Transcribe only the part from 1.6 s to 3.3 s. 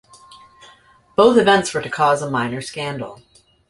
were to cause a minor scandal.